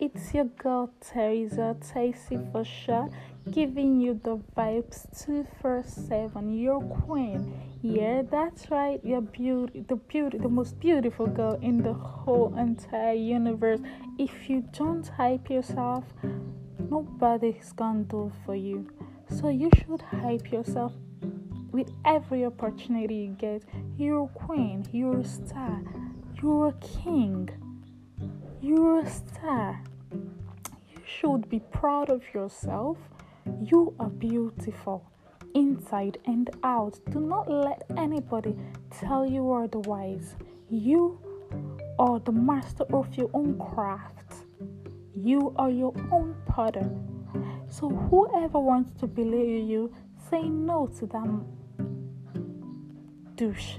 It's 0.00 0.32
your 0.34 0.44
girl 0.44 0.92
Teresa 1.00 1.76
Tacy 1.80 2.38
for 2.52 2.64
sure, 2.64 3.10
giving 3.50 4.00
you 4.00 4.20
the 4.22 4.38
vibes 4.56 5.06
247. 5.24 6.54
Your 6.58 6.80
queen. 6.80 7.52
Yeah, 7.82 8.22
that's 8.22 8.70
right. 8.70 9.00
You're 9.04 9.20
beauty, 9.20 9.84
the 9.86 9.96
beauty, 9.96 10.38
the 10.38 10.48
most 10.48 10.78
beautiful 10.80 11.26
girl 11.26 11.58
in 11.60 11.82
the 11.82 11.92
whole 11.92 12.56
entire 12.58 13.14
universe. 13.14 13.80
If 14.18 14.48
you 14.48 14.64
don't 14.72 15.06
hype 15.06 15.50
yourself, 15.50 16.04
nobody's 16.90 17.72
gonna 17.72 18.04
do 18.04 18.26
it 18.26 18.32
for 18.46 18.54
you. 18.54 18.88
So 19.28 19.48
you 19.48 19.70
should 19.76 20.02
hype 20.02 20.52
yourself 20.52 20.92
with 21.72 21.90
every 22.04 22.44
opportunity 22.44 23.16
you 23.16 23.32
get. 23.32 23.64
You're 23.98 24.24
a 24.24 24.28
queen, 24.28 24.86
you're 24.92 25.20
a 25.20 25.24
star, 25.24 25.82
you're 26.40 26.68
a 26.68 26.72
king, 27.02 27.50
you're 28.64 29.00
a 29.00 29.10
star. 29.10 29.82
You 30.10 31.00
should 31.04 31.50
be 31.50 31.60
proud 31.60 32.08
of 32.08 32.22
yourself. 32.32 32.96
You 33.62 33.94
are 34.00 34.08
beautiful 34.08 35.04
inside 35.54 36.16
and 36.24 36.48
out. 36.62 36.98
Do 37.10 37.20
not 37.20 37.50
let 37.50 37.82
anybody 37.98 38.56
tell 38.90 39.26
you 39.26 39.52
otherwise. 39.52 40.36
You 40.70 41.18
are 41.98 42.18
the 42.20 42.32
master 42.32 42.84
of 42.84 43.14
your 43.14 43.30
own 43.34 43.58
craft. 43.58 44.46
You 45.14 45.52
are 45.56 45.70
your 45.70 45.94
own 46.10 46.34
potter. 46.46 46.90
So, 47.68 47.90
whoever 47.90 48.58
wants 48.58 48.98
to 49.00 49.06
belittle 49.06 49.68
you, 49.68 49.94
say 50.30 50.42
no 50.42 50.86
to 50.98 51.06
them 51.06 51.44
douche. 53.36 53.74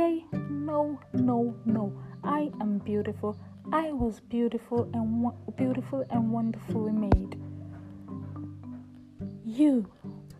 No, 0.00 0.98
no, 1.12 1.54
no. 1.66 1.92
I 2.24 2.50
am 2.58 2.78
beautiful. 2.78 3.36
I 3.70 3.92
was 3.92 4.20
beautiful 4.20 4.88
and 4.94 5.30
beautiful 5.56 6.06
and 6.08 6.30
wonderfully 6.32 6.92
made. 6.92 7.38
You 9.44 9.90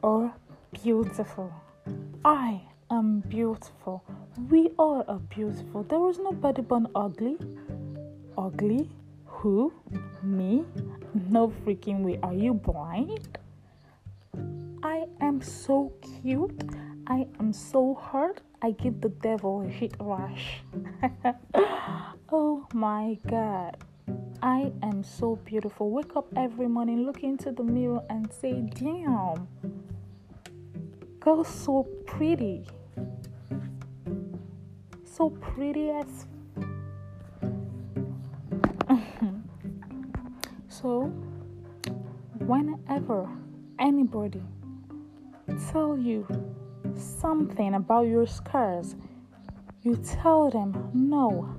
are 0.02 0.32
beautiful. 0.72 1.52
I 2.24 2.62
am 2.90 3.20
beautiful. 3.20 4.02
We 4.48 4.70
all 4.78 5.04
are 5.06 5.18
beautiful. 5.18 5.82
There 5.82 5.98
was 5.98 6.18
nobody 6.18 6.62
born 6.62 6.86
ugly. 6.94 7.36
Ugly? 8.38 8.88
Who? 9.26 9.74
Me? 10.22 10.64
No 11.28 11.48
freaking 11.48 12.00
way. 12.00 12.18
Are 12.22 12.32
you 12.32 12.54
blind? 12.54 13.36
I 14.82 15.04
am 15.20 15.42
so 15.42 15.92
cute. 16.00 16.62
I 17.06 17.26
am 17.38 17.52
so 17.52 17.94
hurt. 17.94 18.40
I 18.62 18.72
give 18.72 19.00
the 19.00 19.08
devil 19.08 19.62
a 19.62 19.68
hit 19.68 19.94
rush. 19.98 20.60
oh 22.30 22.66
my 22.74 23.18
god. 23.26 23.78
I 24.42 24.72
am 24.82 25.02
so 25.02 25.36
beautiful. 25.36 25.90
Wake 25.90 26.16
up 26.16 26.26
every 26.36 26.66
morning, 26.66 27.04
look 27.06 27.22
into 27.22 27.52
the 27.52 27.62
mirror, 27.62 28.02
and 28.10 28.30
say, 28.32 28.60
Damn, 28.74 29.48
girl, 31.20 31.44
so 31.44 31.84
pretty. 32.06 32.66
So 35.04 35.30
pretty 35.30 35.90
as. 35.90 36.26
so, 40.68 41.12
whenever 42.38 43.28
anybody 43.78 44.42
tell 45.70 45.96
you 45.98 46.26
something 46.96 47.74
about 47.74 48.06
your 48.06 48.26
scars, 48.26 48.96
you 49.82 49.96
tell 49.96 50.50
them, 50.50 50.90
No, 50.92 51.54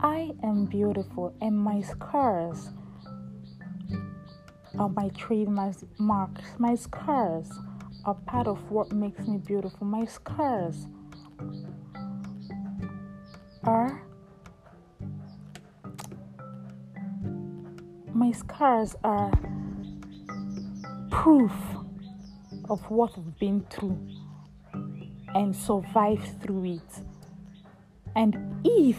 I 0.00 0.32
am 0.42 0.66
beautiful, 0.66 1.34
and 1.40 1.56
my 1.56 1.80
scars 1.80 2.70
are 4.78 4.88
my 4.88 5.08
trademarks. 5.10 6.42
My 6.58 6.74
scars 6.74 7.50
are 8.04 8.14
part 8.14 8.46
of 8.46 8.70
what 8.70 8.92
makes 8.92 9.26
me 9.26 9.38
beautiful. 9.38 9.86
My 9.86 10.04
scars 10.06 10.86
are 13.64 14.02
my 18.14 18.32
scars 18.32 18.96
are 19.04 19.32
proof 21.10 21.52
of 22.72 22.80
what 22.90 23.12
I've 23.18 23.38
been 23.38 23.66
through 23.68 23.98
and 25.34 25.54
survived 25.54 26.40
through 26.42 26.76
it. 26.76 27.02
And 28.16 28.62
if 28.64 28.96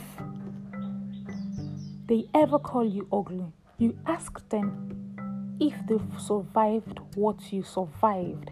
they 2.05 2.25
ever 2.35 2.59
call 2.59 2.85
you 2.85 3.07
ugly, 3.11 3.51
you 3.79 3.97
ask 4.05 4.47
them 4.49 5.57
if 5.59 5.73
they've 5.87 6.21
survived 6.21 6.99
what 7.15 7.51
you 7.51 7.63
survived. 7.63 8.51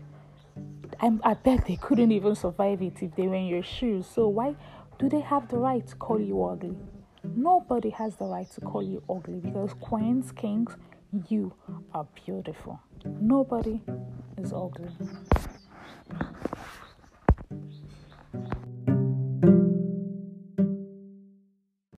I, 1.00 1.12
I 1.24 1.36
bet 1.36 1.68
they 1.68 1.76
couldn't 1.76 2.12
even 2.12 2.34
survive 2.34 2.82
it 2.82 3.04
if 3.04 3.16
they 3.16 3.28
were 3.28 3.36
in 3.36 3.46
your 3.46 3.64
shoes. 3.64 4.08
So, 4.08 4.28
why 4.28 4.56
do 4.98 5.08
they 5.08 5.22
have 5.22 5.50
the 5.50 5.58
right 5.58 5.86
to 5.86 5.96
call 5.98 6.20
you 6.20 6.44
ugly? 6.44 6.76
Nobody 7.24 7.92
has 7.92 8.16
the 8.16 8.26
right 8.26 8.50
to 8.54 8.62
call 8.62 8.82
you 8.82 9.04
ugly 9.08 9.40
because 9.40 9.76
queens, 9.80 10.32
kings, 10.32 10.76
you 11.30 11.54
are 11.94 12.08
beautiful. 12.26 12.80
Nobody 13.06 13.82
is 14.38 14.54
ugly. 14.54 14.90